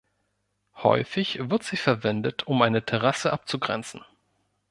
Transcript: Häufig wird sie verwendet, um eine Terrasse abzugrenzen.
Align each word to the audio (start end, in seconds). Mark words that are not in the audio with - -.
Häufig 0.77 1.37
wird 1.51 1.61
sie 1.61 1.77
verwendet, 1.77 2.47
um 2.47 2.63
eine 2.63 2.83
Terrasse 2.83 3.31
abzugrenzen. 3.31 4.01